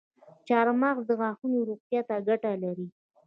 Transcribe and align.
چارمغز 0.47 1.03
د 1.07 1.11
غاښونو 1.19 1.57
روغتیا 1.69 2.01
ته 2.09 2.15
ګټه 2.27 2.51
لري. 2.63 2.87